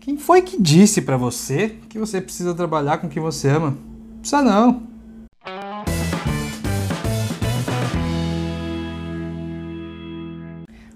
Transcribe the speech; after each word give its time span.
Quem 0.00 0.16
foi 0.16 0.40
que 0.40 0.60
disse 0.60 1.02
para 1.02 1.18
você 1.18 1.76
que 1.90 1.98
você 1.98 2.22
precisa 2.22 2.54
trabalhar 2.54 2.96
com 2.96 3.08
quem 3.08 3.22
você 3.22 3.50
ama? 3.50 3.76
Precisa 4.18 4.40
não. 4.40 4.82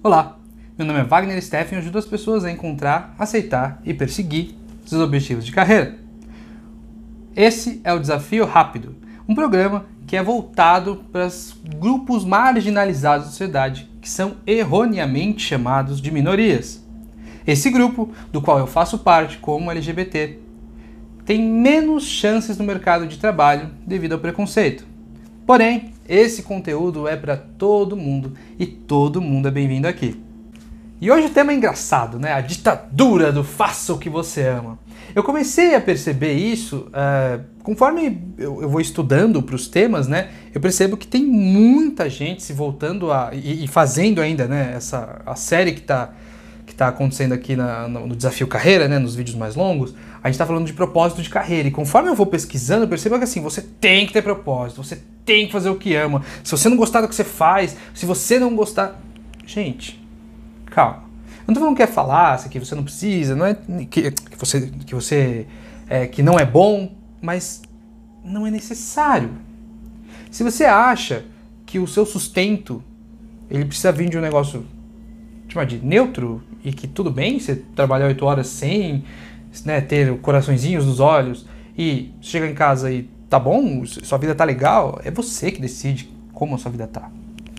Olá, 0.03 0.38
meu 0.79 0.87
nome 0.87 1.01
é 1.01 1.04
Wagner 1.04 1.43
Steffen 1.43 1.77
e 1.77 1.82
ajudo 1.82 1.98
as 1.98 2.06
pessoas 2.06 2.45
a 2.45 2.51
encontrar, 2.51 3.14
aceitar 3.19 3.79
e 3.85 3.93
perseguir 3.93 4.55
seus 4.87 5.03
objetivos 5.03 5.45
de 5.45 5.52
carreira. 5.52 5.98
Esse 7.36 7.82
é 7.84 7.93
o 7.93 8.00
Desafio 8.00 8.46
Rápido, 8.46 8.96
um 9.29 9.34
programa 9.34 9.84
que 10.07 10.16
é 10.16 10.23
voltado 10.23 11.05
para 11.12 11.27
os 11.27 11.55
grupos 11.79 12.25
marginalizados 12.25 13.27
da 13.27 13.30
sociedade, 13.32 13.91
que 14.00 14.09
são 14.09 14.36
erroneamente 14.46 15.43
chamados 15.43 16.00
de 16.00 16.11
minorias. 16.11 16.84
Esse 17.47 17.71
grupo, 17.71 18.11
do 18.33 18.41
qual 18.41 18.59
eu 18.59 18.67
faço 18.67 18.99
parte 18.99 19.39
como 19.39 19.71
LGBT, 19.71 20.39
tem 21.25 21.43
menos 21.43 22.05
chances 22.05 22.57
no 22.59 22.65
mercado 22.65 23.07
de 23.07 23.19
trabalho 23.19 23.71
devido 23.87 24.12
ao 24.12 24.19
preconceito. 24.19 24.87
Porém, 25.47 25.93
esse 26.09 26.43
conteúdo 26.43 27.07
é 27.07 27.16
para 27.16 27.37
todo 27.37 27.97
mundo 27.97 28.33
e 28.59 28.66
todo 28.66 29.21
mundo 29.21 29.49
é 29.49 29.51
bem-vindo 29.51 29.87
aqui. 29.87 30.23
E 31.01 31.11
hoje 31.11 31.27
o 31.27 31.30
tema 31.30 31.52
é 31.52 31.55
engraçado, 31.55 32.19
né? 32.19 32.33
A 32.33 32.41
ditadura 32.41 33.30
do 33.30 33.45
faça 33.45 33.93
o 33.93 33.99
que 33.99 34.09
você 34.09 34.47
ama. 34.47 34.79
Eu 35.15 35.23
comecei 35.23 35.74
a 35.74 35.80
perceber 35.80 36.33
isso 36.33 36.88
uh, 36.88 37.45
conforme 37.63 38.23
eu, 38.38 38.63
eu, 38.63 38.69
vou 38.69 38.80
estudando 38.80 39.43
para 39.43 39.55
os 39.55 39.69
temas, 39.69 40.09
né? 40.09 40.30
Eu 40.55 40.61
percebo 40.61 40.97
que 40.97 41.07
tem 41.07 41.24
muita 41.24 42.09
gente 42.09 42.43
se 42.43 42.52
voltando 42.52 43.13
a 43.13 43.30
e, 43.35 43.65
e 43.65 43.69
fazendo 43.69 44.21
ainda, 44.21 44.47
né? 44.47 44.73
Essa 44.77 45.21
a 45.27 45.35
série 45.35 45.73
que 45.73 45.80
está 45.80 46.13
que 46.74 46.78
tá 46.78 46.88
acontecendo 46.88 47.33
aqui 47.33 47.55
na, 47.55 47.87
no, 47.87 48.09
no, 48.09 48.16
desafio 48.16 48.48
carreira, 48.48 48.88
né? 48.88 48.98
Nos 48.98 49.15
vídeos 49.15 49.37
mais 49.37 49.55
longos, 49.55 49.95
a 50.23 50.27
gente 50.27 50.34
está 50.34 50.45
falando 50.45 50.66
de 50.66 50.73
propósito 50.73 51.23
de 51.23 51.30
carreira. 51.30 51.69
E 51.69 51.70
conforme 51.70 52.09
eu 52.10 52.16
vou 52.16 52.27
pesquisando, 52.27 52.85
eu 52.85 52.88
percebo 52.88 53.16
que 53.16 53.24
assim 53.24 53.40
você 53.40 53.62
tem 53.62 54.07
que 54.07 54.12
ter 54.12 54.23
propósito, 54.23 54.82
você 54.82 55.01
tem 55.24 55.46
que 55.46 55.52
fazer 55.52 55.71
o 55.71 55.76
que 55.76 55.95
ama. 55.95 56.23
Se 56.43 56.51
você 56.51 56.68
não 56.68 56.76
gostar 56.76 57.01
do 57.01 57.09
que 57.09 57.15
você 57.15 57.24
faz, 57.24 57.76
se 57.95 58.04
você 58.04 58.38
não 58.40 58.57
gostar, 58.57 59.01
gente, 59.46 60.04
calma 60.66 61.04
eu 61.46 61.49
não 61.49 61.54
tô 61.54 61.60
falando 61.60 61.76
que 61.76 61.82
é 61.82 61.87
falácia, 61.87 62.49
que 62.49 62.59
você 62.59 62.74
não 62.74 62.82
precisa, 62.82 63.37
não 63.37 63.45
é 63.45 63.54
que, 63.90 64.10
que 64.10 64.38
você, 64.38 64.62
que, 64.87 64.94
você 64.94 65.47
é, 65.87 66.06
que 66.06 66.22
não 66.22 66.38
é 66.38 66.44
bom, 66.44 66.91
mas 67.21 67.60
não 68.25 68.47
é 68.47 68.50
necessário. 68.50 69.31
Se 70.31 70.43
você 70.43 70.65
acha 70.65 71.27
que 71.66 71.78
o 71.78 71.87
seu 71.87 72.06
sustento 72.06 72.82
ele 73.50 73.66
precisa 73.66 73.93
vir 73.93 74.09
de 74.09 74.16
um 74.16 74.22
negócio 74.22 74.66
chamar 75.48 75.64
de 75.64 75.78
neutro 75.78 76.42
e 76.64 76.72
que 76.72 76.87
tudo 76.87 77.10
bem 77.10 77.38
você 77.38 77.56
trabalhar 77.75 78.06
oito 78.06 78.25
horas 78.25 78.47
sem 78.47 79.04
né, 79.64 79.81
ter 79.81 80.16
coraçõezinhos 80.19 80.87
nos 80.87 81.00
olhos 81.00 81.47
e 81.76 82.12
chega 82.20 82.47
em 82.47 82.54
casa 82.54 82.91
e 82.92 83.09
tá 83.28 83.38
bom, 83.38 83.84
sua 83.84 84.19
vida 84.19 84.34
tá 84.34 84.44
legal, 84.44 85.00
é 85.04 85.10
você 85.10 85.50
que 85.50 85.60
decide 85.60 86.10
como 86.32 86.54
a 86.54 86.59
sua 86.59 86.70
vida 86.70 86.87
tá. 86.87 87.00
tá 87.00 87.10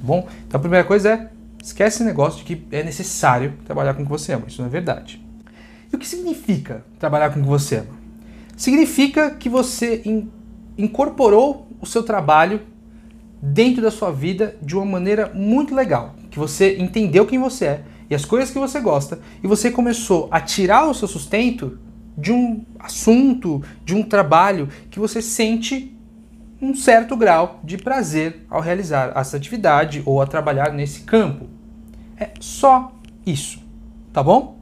bom? 0.04 0.28
Então 0.48 0.58
a 0.58 0.62
primeira 0.62 0.86
coisa 0.86 1.10
é 1.10 1.30
Esquece 1.66 1.98
esse 1.98 2.04
negócio 2.04 2.46
de 2.46 2.56
que 2.56 2.64
é 2.72 2.84
necessário 2.84 3.54
trabalhar 3.66 3.96
com 3.96 4.04
o 4.04 4.06
que 4.06 4.12
você 4.12 4.34
ama. 4.34 4.46
Isso 4.48 4.62
não 4.62 4.68
é 4.68 4.72
verdade. 4.72 5.20
E 5.92 5.96
o 5.96 5.98
que 5.98 6.08
significa 6.08 6.86
trabalhar 7.00 7.32
com 7.32 7.40
o 7.40 7.42
que 7.42 7.50
você 7.50 7.78
ama? 7.78 7.98
Significa 8.56 9.32
que 9.32 9.50
você 9.50 10.04
in 10.06 10.30
incorporou 10.78 11.68
o 11.82 11.86
seu 11.88 12.04
trabalho 12.04 12.62
dentro 13.42 13.82
da 13.82 13.90
sua 13.90 14.12
vida 14.12 14.56
de 14.62 14.76
uma 14.76 14.86
maneira 14.86 15.32
muito 15.34 15.74
legal. 15.74 16.14
Que 16.36 16.40
você 16.40 16.76
entendeu 16.80 17.26
quem 17.26 17.40
você 17.40 17.66
é 17.66 17.84
e 18.10 18.14
as 18.14 18.26
coisas 18.26 18.52
que 18.52 18.60
você 18.60 18.82
gosta 18.82 19.22
e 19.42 19.48
você 19.48 19.72
começou 19.72 20.28
a 20.30 20.42
tirar 20.42 20.86
o 20.86 20.94
seu 20.94 21.08
sustento 21.08 21.80
de 22.18 22.34
um 22.34 22.66
assunto, 22.78 23.64
de 23.86 23.96
um 23.96 24.04
trabalho 24.04 24.68
que 24.92 25.00
você 25.00 25.22
sente 25.22 25.98
um 26.62 26.76
certo 26.76 27.16
grau 27.16 27.62
de 27.64 27.78
prazer 27.78 28.46
ao 28.50 28.60
realizar 28.60 29.14
essa 29.16 29.38
atividade 29.38 30.04
ou 30.06 30.22
a 30.22 30.28
trabalhar 30.28 30.74
nesse 30.74 31.04
campo. 31.04 31.48
É 32.18 32.32
só 32.42 32.92
isso, 33.26 33.62
tá 34.12 34.22
bom? 34.22 34.60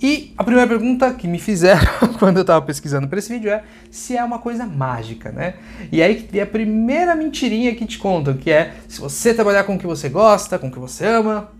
E 0.00 0.32
a 0.38 0.44
primeira 0.44 0.68
pergunta 0.68 1.12
que 1.12 1.26
me 1.26 1.38
fizeram 1.38 1.90
quando 2.18 2.36
eu 2.36 2.42
estava 2.42 2.64
pesquisando 2.64 3.08
para 3.08 3.18
esse 3.18 3.32
vídeo 3.32 3.50
é 3.50 3.64
se 3.90 4.16
é 4.16 4.22
uma 4.22 4.38
coisa 4.38 4.64
mágica, 4.64 5.32
né? 5.32 5.54
E 5.90 6.00
aí 6.00 6.22
que 6.22 6.40
a 6.40 6.46
primeira 6.46 7.16
mentirinha 7.16 7.74
que 7.74 7.84
te 7.84 7.98
contam, 7.98 8.34
que 8.34 8.50
é 8.50 8.74
se 8.86 9.00
você 9.00 9.34
trabalhar 9.34 9.64
com 9.64 9.74
o 9.74 9.78
que 9.78 9.86
você 9.86 10.08
gosta, 10.08 10.58
com 10.58 10.68
o 10.68 10.70
que 10.70 10.78
você 10.78 11.04
ama, 11.04 11.50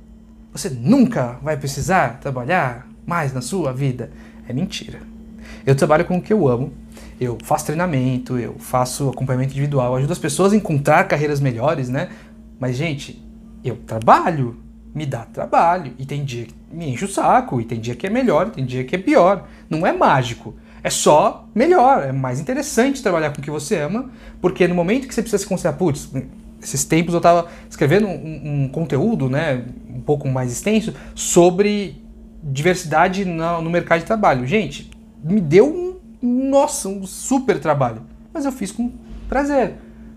você 0.52 0.70
nunca 0.70 1.38
vai 1.42 1.56
precisar 1.56 2.20
trabalhar 2.20 2.86
mais 3.04 3.32
na 3.32 3.40
sua 3.40 3.72
vida. 3.72 4.10
É 4.48 4.52
mentira. 4.52 5.00
Eu 5.66 5.74
trabalho 5.74 6.04
com 6.04 6.18
o 6.18 6.22
que 6.22 6.32
eu 6.32 6.48
amo, 6.48 6.72
eu 7.20 7.36
faço 7.42 7.66
treinamento, 7.66 8.38
eu 8.38 8.56
faço 8.58 9.10
acompanhamento 9.10 9.52
individual, 9.52 9.96
ajudo 9.96 10.12
as 10.12 10.18
pessoas 10.18 10.52
a 10.52 10.56
encontrar 10.56 11.04
carreiras 11.04 11.40
melhores, 11.40 11.88
né? 11.88 12.08
Mas, 12.58 12.76
gente, 12.76 13.22
eu 13.64 13.76
trabalho, 13.76 14.56
me 14.98 15.06
dá 15.06 15.24
trabalho, 15.24 15.94
e 15.96 16.04
tem 16.04 16.24
dia 16.24 16.46
que 16.46 16.54
me 16.72 16.90
enche 16.90 17.04
o 17.04 17.08
saco, 17.08 17.60
e 17.60 17.64
tem 17.64 17.78
dia 17.78 17.94
que 17.94 18.04
é 18.04 18.10
melhor, 18.10 18.48
e 18.48 18.50
tem 18.50 18.66
dia 18.66 18.82
que 18.82 18.96
é 18.96 18.98
pior. 18.98 19.46
Não 19.70 19.86
é 19.86 19.92
mágico. 19.92 20.56
É 20.82 20.90
só 20.90 21.48
melhor, 21.54 22.04
é 22.04 22.12
mais 22.12 22.40
interessante 22.40 23.00
trabalhar 23.00 23.30
com 23.30 23.40
o 23.40 23.42
que 23.42 23.50
você 23.50 23.78
ama, 23.78 24.10
porque 24.40 24.66
no 24.66 24.74
momento 24.74 25.06
que 25.06 25.14
você 25.14 25.22
precisa 25.22 25.40
se 25.40 25.46
considerar, 25.46 25.76
putz, 25.76 26.10
esses 26.60 26.84
tempos 26.84 27.14
eu 27.14 27.18
estava 27.18 27.48
escrevendo 27.70 28.08
um, 28.08 28.64
um, 28.64 28.68
conteúdo, 28.68 29.30
né, 29.30 29.64
um 29.88 30.00
pouco 30.00 30.28
mais 30.28 30.50
extenso, 30.50 30.92
sobre 31.14 32.02
diversidade 32.42 33.24
no, 33.24 33.62
no 33.62 33.70
mercado 33.70 34.00
de 34.00 34.06
trabalho. 34.06 34.46
Gente, 34.46 34.90
me 35.22 35.40
deu 35.40 35.66
um, 35.66 36.48
nossa, 36.50 36.88
um 36.88 37.06
super 37.06 37.60
trabalho, 37.60 38.02
mas 38.32 38.44
eu 38.44 38.52
fiz 38.52 38.72
com 38.72 38.92
prazer, 39.28 39.74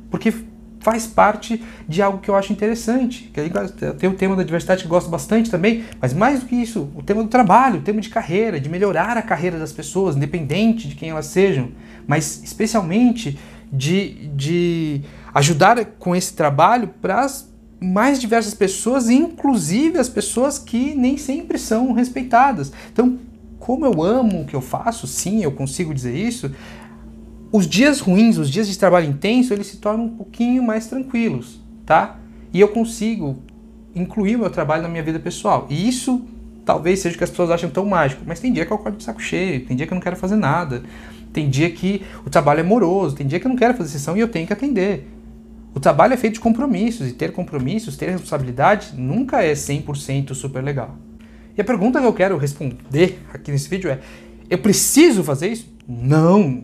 porque 0.10 0.34
faz 0.82 1.08
parte 1.08 1.64
de 1.88 2.02
algo 2.02 2.20
que 2.20 2.30
eu 2.30 2.36
acho 2.36 2.52
interessante. 2.52 3.32
Que 3.34 3.50
tem 3.98 4.10
o 4.10 4.14
tema 4.14 4.36
da 4.36 4.44
diversidade 4.44 4.84
que 4.84 4.90
gosto 4.90 5.10
bastante 5.10 5.50
também, 5.50 5.86
mas 6.00 6.14
mais 6.14 6.42
do 6.42 6.48
que 6.48 6.56
isso, 6.56 6.90
o 6.96 7.02
tema 7.02 7.24
do 7.24 7.30
trabalho, 7.30 7.80
o 7.80 7.82
tema 7.82 8.02
de 8.02 8.10
carreira, 8.10 8.60
de 8.60 8.70
melhorar 8.70 9.18
a 9.18 9.22
carreira 9.22 9.58
das 9.58 9.72
pessoas, 9.72 10.16
independente 10.16 10.88
de 10.88 10.96
quem 10.96 11.10
elas 11.10 11.28
sejam, 11.28 11.70
mas 12.06 12.42
especialmente 12.44 13.40
de, 13.72 14.28
de 14.36 15.02
ajudar 15.34 15.84
com 15.98 16.16
esse 16.16 16.34
trabalho 16.34 16.90
para 17.02 17.22
as 17.22 17.50
mais 17.80 18.20
diversas 18.20 18.54
pessoas, 18.54 19.10
inclusive 19.10 19.98
as 19.98 20.08
pessoas 20.08 20.60
que 20.60 20.94
nem 20.94 21.18
sempre 21.18 21.58
são 21.58 21.94
respeitadas. 21.94 22.72
Então, 22.94 23.18
como 23.58 23.86
eu 23.86 24.04
amo 24.04 24.42
o 24.42 24.46
que 24.46 24.56
eu 24.56 24.62
faço, 24.62 25.08
sim, 25.08 25.44
eu 25.44 25.52
consigo 25.52 25.94
dizer 25.94 26.16
isso, 26.16 26.52
os 27.52 27.68
dias 27.68 28.00
ruins, 28.00 28.38
os 28.38 28.50
dias 28.50 28.68
de 28.68 28.78
trabalho 28.78 29.10
intenso, 29.10 29.54
eles 29.54 29.68
se 29.68 29.78
tornam 29.78 30.06
um 30.06 30.10
pouquinho 30.10 30.64
mais 30.64 30.88
tranquilos, 30.88 31.60
tá? 31.86 32.18
E 32.54 32.60
eu 32.60 32.70
consigo 32.70 33.38
incluir 33.94 34.36
o 34.36 34.40
meu 34.40 34.50
trabalho 34.50 34.84
na 34.84 34.90
minha 34.90 35.04
vida 35.04 35.20
pessoal. 35.20 35.68
E 35.70 35.88
isso 35.88 36.26
talvez 36.66 37.00
seja 37.00 37.16
o 37.16 37.18
que 37.18 37.24
as 37.24 37.30
pessoas 37.30 37.50
acham 37.50 37.70
tão 37.70 37.86
mágico, 37.86 38.24
mas 38.26 38.40
tem 38.40 38.54
dia 38.54 38.66
que 38.66 38.72
eu 38.72 38.78
acordo 38.78 38.98
de 38.98 39.04
saco 39.04 39.22
cheio, 39.22 39.66
tem 39.66 39.76
dia 39.76 39.86
que 39.86 39.94
eu 39.94 39.96
não 39.96 40.02
quero 40.02 40.16
fazer 40.16 40.36
nada, 40.36 40.84
tem 41.34 41.50
dia 41.50 41.70
que 41.70 42.04
o 42.26 42.30
trabalho 42.30 42.60
é 42.60 42.64
moroso, 42.64 43.16
tem 43.16 43.28
dia 43.28 43.40
que 43.40 43.46
eu 43.46 43.50
não 43.50 43.56
quero 43.58 43.74
fazer 43.74 43.90
sessão 43.90 44.16
e 44.16 44.20
eu 44.20 44.28
tenho 44.28 44.48
que 44.48 44.54
atender. 44.54 45.08
O 45.74 45.80
trabalho 45.80 46.14
é 46.14 46.18
feito 46.18 46.36
de 46.36 46.40
compromissos, 46.40 47.10
e 47.10 47.14
ter 47.14 47.32
compromissos, 47.32 47.96
ter 47.96 48.10
responsabilidade, 48.10 48.94
nunca 48.98 49.42
é 49.42 49.54
100% 49.54 50.34
super 50.34 50.64
legal. 50.64 50.98
E 51.58 51.62
a 51.62 51.64
pergunta 51.64 52.00
que 52.00 52.06
eu 52.06 52.14
quero 52.14 52.38
responder 52.38 53.20
aqui 53.34 53.52
nesse 53.52 53.70
vídeo 53.70 53.90
é: 53.90 54.00
eu 54.50 54.58
preciso 54.58 55.24
fazer 55.24 55.48
isso? 55.48 55.72
Não, 55.88 56.64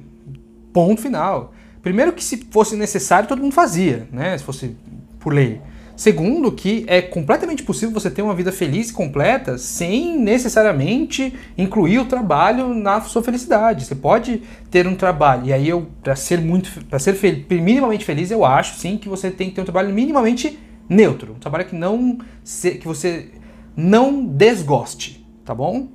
Ponto 0.78 1.02
final. 1.02 1.56
Primeiro 1.82 2.14
que 2.14 2.24
se 2.24 2.46
fosse 2.52 2.76
necessário, 2.76 3.28
todo 3.28 3.42
mundo 3.42 3.52
fazia, 3.52 4.08
né? 4.12 4.38
Se 4.38 4.44
fosse 4.44 4.78
por 5.20 5.34
lei. 5.34 5.60
Segundo, 5.96 6.52
que 6.52 6.86
é 6.86 7.02
completamente 7.02 7.64
possível 7.64 7.92
você 7.92 8.12
ter 8.12 8.22
uma 8.22 8.36
vida 8.36 8.52
feliz 8.52 8.92
e 8.92 8.94
completa 8.94 9.58
sem 9.58 10.20
necessariamente 10.20 11.34
incluir 11.58 11.98
o 11.98 12.06
trabalho 12.06 12.75
na 12.75 13.01
sua 13.01 13.24
felicidade. 13.24 13.86
Você 13.86 13.96
pode 13.96 14.44
ter 14.69 14.86
um 14.86 14.94
trabalho, 14.94 15.48
e 15.48 15.54
aí 15.54 15.68
eu, 15.68 15.88
para 16.04 16.16
ser 16.16 16.40
muito, 16.40 16.69
para 16.86 17.00
ser 17.00 17.18
minimamente 17.50 18.06
feliz, 18.06 18.30
eu 18.30 18.46
acho 18.46 18.78
sim 18.78 19.00
que 19.00 19.10
você 19.10 19.31
tem 19.31 19.50
que 19.50 19.56
ter 19.56 19.62
um 19.62 19.66
trabalho 19.66 19.92
minimamente 19.92 20.60
neutro, 20.88 21.34
um 21.34 21.40
trabalho 21.40 21.66
que 21.66 21.75
não 21.75 22.19
que 22.80 22.86
você 22.88 23.31
não 23.75 24.24
desgoste, 24.24 25.25
tá 25.44 25.56
bom? 25.56 25.88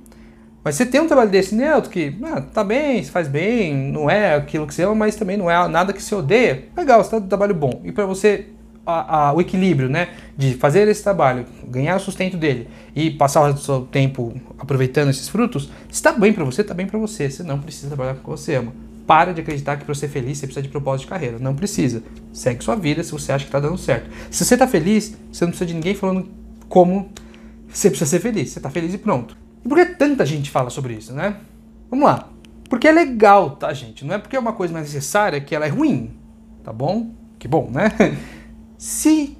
Mas 0.63 0.75
você 0.75 0.85
tem 0.85 1.01
um 1.01 1.07
trabalho 1.07 1.29
desse 1.29 1.53
neutro 1.53 1.89
que 1.89 2.15
ah, 2.23 2.41
tá 2.41 2.63
bem, 2.63 3.03
se 3.03 3.11
faz 3.11 3.27
bem, 3.27 3.91
não 3.91 4.09
é 4.09 4.35
aquilo 4.35 4.65
que 4.65 4.73
você 4.73 4.83
ama, 4.83 4.95
mas 4.95 5.15
também 5.15 5.35
não 5.35 5.51
é 5.51 5.67
nada 5.67 5.91
que 5.91 6.01
você 6.01 6.15
odeia. 6.15 6.65
Legal, 6.75 7.03
você 7.03 7.11
tá 7.11 7.17
um 7.17 7.27
trabalho 7.27 7.53
bom. 7.53 7.81
E 7.83 7.91
para 7.91 8.05
você 8.05 8.47
a, 8.85 9.27
a, 9.27 9.33
o 9.33 9.41
equilíbrio, 9.41 9.89
né, 9.89 10.09
de 10.37 10.53
fazer 10.53 10.87
esse 10.87 11.03
trabalho, 11.03 11.45
ganhar 11.67 11.95
o 11.95 11.99
sustento 11.99 12.37
dele 12.37 12.67
e 12.95 13.11
passar 13.11 13.49
o 13.49 13.57
seu 13.57 13.81
tempo 13.81 14.33
aproveitando 14.57 15.09
esses 15.09 15.27
frutos, 15.27 15.69
está 15.89 16.11
bem 16.13 16.31
para 16.31 16.43
você, 16.43 16.61
está 16.61 16.73
bem 16.73 16.85
para 16.85 16.99
você. 16.99 17.29
Você 17.29 17.43
não 17.43 17.59
precisa 17.59 17.87
trabalhar 17.87 18.13
com 18.15 18.19
o 18.19 18.23
que 18.23 18.29
você 18.29 18.55
ama. 18.55 18.73
Para 19.05 19.33
de 19.33 19.41
acreditar 19.41 19.75
que 19.75 19.83
para 19.83 19.95
ser 19.95 20.07
feliz 20.07 20.37
você 20.37 20.47
precisa 20.47 20.63
de 20.63 20.69
propósito 20.69 21.05
de 21.05 21.09
carreira. 21.09 21.37
Não 21.39 21.53
precisa. 21.53 22.01
Segue 22.31 22.63
sua 22.63 22.75
vida 22.75 23.03
se 23.03 23.11
você 23.11 23.33
acha 23.33 23.43
que 23.43 23.49
está 23.49 23.59
dando 23.59 23.77
certo. 23.77 24.09
Se 24.31 24.45
você 24.45 24.53
está 24.55 24.65
feliz, 24.65 25.17
você 25.29 25.43
não 25.43 25.51
precisa 25.51 25.67
de 25.67 25.73
ninguém 25.73 25.93
falando 25.93 26.29
como 26.69 27.09
você 27.67 27.89
precisa 27.89 28.09
ser 28.09 28.19
feliz. 28.19 28.51
Você 28.51 28.59
está 28.59 28.69
feliz 28.69 28.93
e 28.93 28.97
pronto. 28.97 29.42
E 29.63 29.67
por 29.67 29.77
que 29.77 29.85
tanta 29.85 30.25
gente 30.25 30.49
fala 30.49 30.69
sobre 30.69 30.93
isso, 30.93 31.13
né? 31.13 31.37
Vamos 31.89 32.05
lá. 32.05 32.29
Porque 32.69 32.87
é 32.87 32.91
legal, 32.91 33.51
tá, 33.51 33.71
gente? 33.73 34.03
Não 34.03 34.15
é 34.15 34.17
porque 34.17 34.35
é 34.35 34.39
uma 34.39 34.53
coisa 34.53 34.73
mais 34.73 34.85
necessária 34.85 35.39
que 35.39 35.55
ela 35.55 35.65
é 35.65 35.69
ruim, 35.69 36.11
tá 36.63 36.73
bom? 36.73 37.11
Que 37.37 37.47
bom, 37.47 37.69
né? 37.71 37.91
Se 38.77 39.37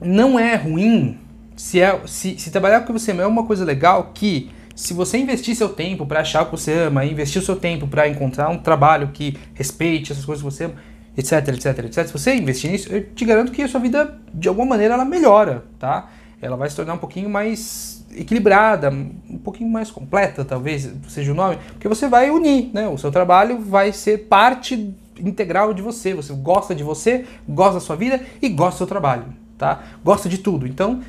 não 0.00 0.38
é 0.38 0.54
ruim, 0.54 1.18
se, 1.56 1.80
é, 1.80 1.98
se, 2.06 2.38
se 2.38 2.50
trabalhar 2.50 2.80
com 2.80 2.84
o 2.84 2.94
que 2.94 3.00
você 3.00 3.12
ama 3.12 3.22
é 3.22 3.26
uma 3.26 3.44
coisa 3.44 3.64
legal 3.64 4.10
que 4.12 4.50
se 4.74 4.92
você 4.92 5.18
investir 5.18 5.54
seu 5.54 5.68
tempo 5.68 6.04
para 6.04 6.20
achar 6.20 6.42
o 6.42 6.46
que 6.46 6.50
você 6.52 6.72
ama, 6.72 7.04
investir 7.04 7.40
o 7.40 7.44
seu 7.44 7.56
tempo 7.56 7.86
para 7.86 8.08
encontrar 8.08 8.48
um 8.50 8.58
trabalho 8.58 9.08
que 9.12 9.38
respeite 9.54 10.12
essas 10.12 10.24
coisas 10.24 10.44
que 10.44 10.50
você 10.50 10.64
ama, 10.64 10.74
etc, 11.16 11.48
etc, 11.48 11.84
etc, 11.84 12.06
se 12.06 12.12
você 12.12 12.34
investir 12.34 12.70
nisso, 12.70 12.92
eu 12.92 13.04
te 13.14 13.24
garanto 13.24 13.52
que 13.52 13.62
a 13.62 13.68
sua 13.68 13.80
vida, 13.80 14.18
de 14.34 14.48
alguma 14.48 14.66
maneira, 14.66 14.94
ela 14.94 15.04
melhora, 15.04 15.64
tá? 15.78 16.10
Ela 16.42 16.56
vai 16.56 16.68
se 16.68 16.74
tornar 16.74 16.94
um 16.94 16.98
pouquinho 16.98 17.30
mais 17.30 18.03
equilibrada, 18.14 18.90
um 18.90 19.38
pouquinho 19.38 19.70
mais 19.70 19.90
completa, 19.90 20.44
talvez 20.44 20.90
seja 21.08 21.32
o 21.32 21.34
nome, 21.34 21.58
porque 21.72 21.88
você 21.88 22.08
vai 22.08 22.30
unir, 22.30 22.70
né? 22.72 22.88
O 22.88 22.96
seu 22.98 23.10
trabalho 23.10 23.60
vai 23.60 23.92
ser 23.92 24.26
parte 24.26 24.94
integral 25.18 25.72
de 25.74 25.82
você. 25.82 26.14
Você 26.14 26.32
gosta 26.32 26.74
de 26.74 26.82
você, 26.82 27.24
gosta 27.48 27.74
da 27.74 27.80
sua 27.80 27.96
vida 27.96 28.20
e 28.40 28.48
gosta 28.48 28.74
do 28.74 28.78
seu 28.78 28.86
trabalho, 28.86 29.24
tá? 29.58 29.82
Gosta 30.02 30.28
de 30.28 30.38
tudo. 30.38 30.66
Então, 30.66 31.00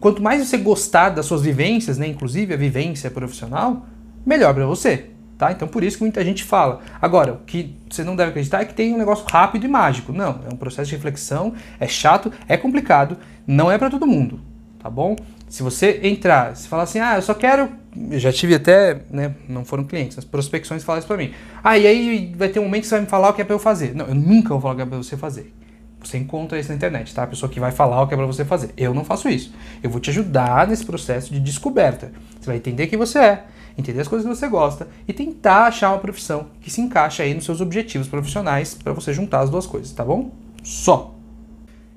quanto 0.00 0.22
mais 0.22 0.46
você 0.46 0.56
gostar 0.56 1.10
das 1.10 1.26
suas 1.26 1.42
vivências, 1.42 1.98
né, 1.98 2.06
inclusive 2.06 2.54
a 2.54 2.56
vivência 2.56 3.10
profissional, 3.10 3.86
melhor 4.24 4.54
para 4.54 4.66
você. 4.66 5.10
Tá? 5.38 5.52
Então 5.52 5.68
por 5.68 5.84
isso 5.84 5.98
que 5.98 6.02
muita 6.02 6.24
gente 6.24 6.42
fala. 6.42 6.80
Agora, 7.00 7.34
o 7.34 7.38
que 7.38 7.76
você 7.90 8.02
não 8.02 8.16
deve 8.16 8.30
acreditar 8.30 8.62
é 8.62 8.64
que 8.64 8.72
tem 8.72 8.94
um 8.94 8.98
negócio 8.98 9.26
rápido 9.28 9.66
e 9.66 9.68
mágico. 9.68 10.10
Não, 10.10 10.40
é 10.50 10.52
um 10.52 10.56
processo 10.56 10.88
de 10.88 10.96
reflexão, 10.96 11.52
é 11.78 11.86
chato, 11.86 12.32
é 12.48 12.56
complicado, 12.56 13.18
não 13.46 13.70
é 13.70 13.76
para 13.76 13.90
todo 13.90 14.06
mundo, 14.06 14.40
tá 14.78 14.88
bom? 14.88 15.14
Se 15.48 15.62
você 15.62 16.00
entrar, 16.02 16.56
se 16.56 16.68
falar 16.68 16.82
assim, 16.82 16.98
ah, 16.98 17.16
eu 17.16 17.22
só 17.22 17.32
quero, 17.32 17.70
eu 18.10 18.18
já 18.18 18.32
tive 18.32 18.54
até, 18.54 19.02
né, 19.10 19.34
não 19.48 19.64
foram 19.64 19.84
clientes, 19.84 20.18
as 20.18 20.24
prospecções 20.24 20.82
falaram 20.82 20.98
isso 20.98 21.06
para 21.06 21.16
mim. 21.16 21.32
Ah, 21.62 21.78
e 21.78 21.86
aí 21.86 22.34
vai 22.36 22.48
ter 22.48 22.58
um 22.58 22.64
momento 22.64 22.82
que 22.82 22.88
você 22.88 22.96
vai 22.96 23.02
me 23.02 23.06
falar 23.06 23.30
o 23.30 23.32
que 23.32 23.42
é 23.42 23.44
para 23.44 23.54
eu 23.54 23.58
fazer. 23.58 23.94
Não, 23.94 24.06
eu 24.06 24.14
nunca 24.14 24.50
vou 24.50 24.60
falar 24.60 24.74
o 24.74 24.76
que 24.76 24.82
é 24.82 24.86
para 24.86 24.96
você 24.96 25.16
fazer. 25.16 25.54
Você 26.02 26.18
encontra 26.18 26.58
isso 26.58 26.68
na 26.68 26.76
internet, 26.76 27.12
tá? 27.14 27.24
A 27.24 27.26
pessoa 27.26 27.50
que 27.50 27.58
vai 27.58 27.72
falar 27.72 28.02
o 28.02 28.06
que 28.06 28.14
é 28.14 28.16
para 28.16 28.26
você 28.26 28.44
fazer. 28.44 28.70
Eu 28.76 28.94
não 28.94 29.04
faço 29.04 29.28
isso. 29.28 29.52
Eu 29.82 29.90
vou 29.90 30.00
te 30.00 30.10
ajudar 30.10 30.68
nesse 30.68 30.84
processo 30.84 31.32
de 31.32 31.40
descoberta. 31.40 32.12
Você 32.38 32.46
vai 32.46 32.56
entender 32.56 32.86
quem 32.86 32.98
você 32.98 33.18
é, 33.18 33.44
entender 33.76 34.00
as 34.00 34.08
coisas 34.08 34.28
que 34.28 34.34
você 34.34 34.48
gosta 34.48 34.88
e 35.08 35.12
tentar 35.12 35.66
achar 35.66 35.90
uma 35.90 35.98
profissão 35.98 36.48
que 36.60 36.70
se 36.70 36.80
encaixe 36.80 37.22
aí 37.22 37.34
nos 37.34 37.44
seus 37.44 37.60
objetivos 37.60 38.06
profissionais 38.06 38.74
para 38.74 38.92
você 38.92 39.12
juntar 39.12 39.40
as 39.40 39.50
duas 39.50 39.66
coisas, 39.66 39.92
tá 39.92 40.04
bom? 40.04 40.30
Só. 40.62 41.14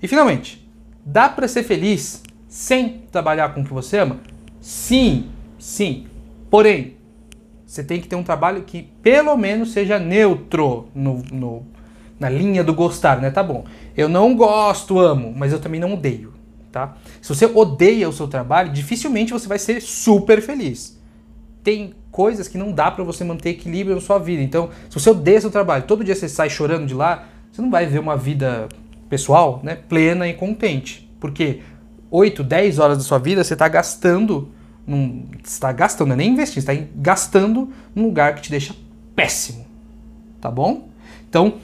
E 0.01 0.07
finalmente, 0.07 0.68
dá 1.06 1.30
para 1.30 1.48
ser 1.48 1.63
feliz 1.63 2.24
sem 2.50 3.04
trabalhar 3.12 3.54
com 3.54 3.62
o 3.62 3.63
que 3.63 3.72
você 3.72 4.00
ama? 4.00 4.18
Sim, 4.60 5.30
sim. 5.57 6.07
Porém, 6.50 6.96
você 7.66 7.84
tem 7.84 8.01
que 8.01 8.07
ter 8.07 8.16
um 8.16 8.24
trabalho 8.24 8.63
que 8.63 8.90
pelo 9.04 9.38
menos 9.38 9.72
seja 9.72 10.00
neutro 10.00 10.88
no, 10.94 11.24
no 11.31 11.66
na 12.19 12.28
linha 12.28 12.63
do 12.63 12.74
gostar, 12.74 13.22
né? 13.22 13.30
Tá 13.30 13.42
bom. 13.42 13.63
Eu 13.96 14.10
não 14.10 14.36
gosto, 14.36 15.00
amo, 15.00 15.34
mas 15.34 15.54
eu 15.54 15.60
também 15.60 15.80
não 15.80 15.94
odeio, 15.94 16.34
tá? 16.72 16.98
Se 17.22 17.30
você 17.34 17.46
odeia 17.46 18.10
o 18.10 18.12
seu 18.12 18.28
trabalho, 18.28 18.74
dificilmente 18.74 19.31
você 19.31 19.48
vai 19.48 19.60
ser 19.60 19.81
super 19.81 20.42
feliz. 20.42 21.00
Tem 21.63 21.94
coisas 22.12 22.48
que 22.48 22.57
não 22.57 22.72
dá 22.72 22.92
para 22.92 23.04
você 23.04 23.24
manter 23.24 23.51
equilíbrio 23.51 23.96
na 23.96 24.01
sua 24.01 24.18
vida. 24.18 24.42
Então, 24.42 24.69
se 24.90 25.00
você 25.00 25.12
odeia 25.12 25.40
seu 25.40 25.51
trabalho, 25.51 25.84
todo 25.84 26.04
dia 26.04 26.16
você 26.16 26.28
sai 26.28 26.50
chorando 26.50 26.88
de 26.88 26.94
lá, 26.94 27.30
você 27.51 27.62
não 27.62 27.69
vai 27.69 27.86
ver 27.86 28.00
uma 28.00 28.18
vida 28.18 28.68
pessoal, 29.07 29.62
né, 29.63 29.75
plena 29.75 30.28
e 30.28 30.34
contente. 30.34 31.10
Porque 31.19 31.62
8, 32.11 32.44
10 32.44 32.79
horas 32.79 32.97
da 32.97 33.03
sua 33.03 33.19
vida 33.19 33.44
você 33.44 33.53
está 33.53 33.67
gastando, 33.67 34.50
num, 34.85 35.25
está 35.44 35.71
gastando, 35.71 36.07
não 36.07 36.13
é 36.15 36.17
nem 36.17 36.31
investindo, 36.31 36.59
está 36.59 36.73
gastando 36.95 37.71
num 37.94 38.03
lugar 38.03 38.35
que 38.35 38.41
te 38.41 38.50
deixa 38.50 38.75
péssimo. 39.15 39.65
Tá 40.41 40.50
bom? 40.50 40.89
Então, 41.29 41.59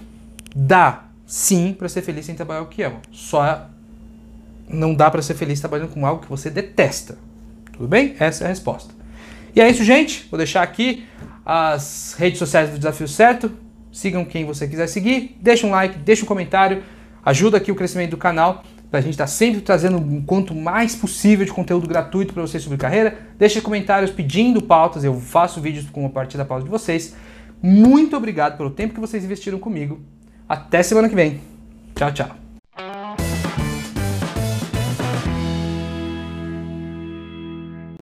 Dá, 0.57 1.03
sim, 1.25 1.75
para 1.77 1.89
ser 1.89 2.01
feliz 2.01 2.25
sem 2.25 2.33
trabalhar 2.33 2.62
o 2.62 2.68
que 2.68 2.81
ama. 2.81 3.01
Só 3.12 3.69
não 4.69 4.95
dá 4.95 5.12
para 5.12 5.21
ser 5.21 5.33
feliz 5.33 5.59
trabalhando 5.59 5.89
com 5.89 6.06
algo 6.06 6.21
que 6.21 6.30
você 6.30 6.50
detesta. 6.50 7.18
Tudo 7.74 7.89
bem? 7.89 8.15
Essa 8.18 8.45
é 8.45 8.48
a 8.48 8.48
resposta. 8.48 8.94
E 9.53 9.59
é 9.59 9.69
isso, 9.69 9.83
gente. 9.83 10.25
Vou 10.31 10.38
deixar 10.38 10.63
aqui 10.63 11.06
as 11.45 12.15
redes 12.18 12.39
sociais 12.39 12.69
do 12.69 12.77
Desafio 12.77 13.07
Certo. 13.07 13.51
Sigam 13.91 14.24
quem 14.24 14.45
você 14.45 14.65
quiser 14.65 14.88
seguir. 14.88 15.38
Deixa 15.41 15.68
um 15.68 15.71
like, 15.71 16.00
deixa 16.00 16.24
um 16.24 16.25
comentário. 16.25 16.81
Ajuda 17.25 17.57
aqui 17.57 17.69
o 17.69 17.75
crescimento 17.75 18.12
do 18.12 18.18
canal 18.18 18.63
para 18.95 19.00
a 19.00 19.01
gente 19.01 19.13
estar 19.13 19.25
tá 19.25 19.27
sempre 19.27 19.59
trazendo 19.59 19.97
um 19.97 20.21
quanto 20.21 20.56
mais 20.56 20.95
possível 20.95 21.45
de 21.45 21.51
conteúdo 21.51 21.86
gratuito 21.86 22.33
para 22.33 22.42
vocês 22.42 22.63
sobre 22.63 22.77
carreira. 22.77 23.18
Deixe 23.38 23.59
comentários 23.59 24.09
pedindo 24.09 24.62
pautas, 24.62 25.03
eu 25.03 25.19
faço 25.19 25.59
vídeos 25.59 25.89
com 25.89 26.06
a 26.06 26.09
partir 26.09 26.38
da 26.38 26.45
pauta 26.45 26.63
de 26.63 26.69
vocês. 26.69 27.13
Muito 27.62 28.15
obrigado 28.15 28.56
pelo 28.56 28.69
tempo 28.69 28.94
que 28.94 29.00
vocês 29.00 29.24
investiram 29.25 29.59
comigo 29.59 30.00
até 30.47 30.81
semana 30.81 31.09
que 31.09 31.15
vem. 31.15 31.42
Tchau, 31.94 32.13
tchau. 32.13 32.44